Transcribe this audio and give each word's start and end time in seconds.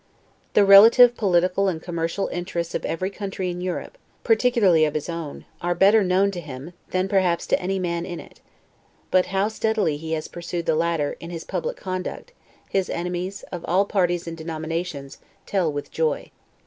The 0.55 0.65
relative 0.65 1.15
political 1.15 1.67
and 1.67 1.79
commercial 1.79 2.25
interests 2.29 2.73
of 2.73 2.83
every 2.85 3.11
country 3.11 3.51
in 3.51 3.61
Europe, 3.61 3.99
particularly 4.23 4.83
of 4.83 4.95
his 4.95 5.09
own, 5.09 5.45
are 5.61 5.75
better 5.75 6.03
known 6.03 6.31
to 6.31 6.41
him, 6.41 6.73
than 6.89 7.07
perhaps 7.07 7.45
to 7.45 7.61
any 7.61 7.77
man 7.77 8.03
in 8.07 8.19
it; 8.19 8.41
but 9.11 9.27
how 9.27 9.47
steadily 9.47 9.97
he 9.97 10.13
has 10.13 10.27
pursued 10.27 10.65
the 10.65 10.73
latter, 10.73 11.17
in 11.19 11.29
his 11.29 11.43
public 11.43 11.77
conduct, 11.77 12.31
his 12.67 12.89
enemies, 12.89 13.43
of 13.51 13.63
all 13.65 13.85
parties 13.85 14.27
and 14.27 14.35
denominations, 14.37 15.19
tell 15.45 15.71
with 15.71 15.91
joy. 15.91 16.31